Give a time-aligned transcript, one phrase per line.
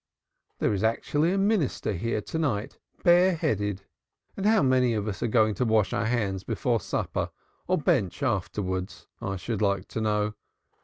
[0.57, 3.83] There is actually a minister here to night bare headed.
[4.35, 7.29] And how many of us are going to wash our hands before supper
[7.67, 10.33] or bensh afterwards, I should like to know.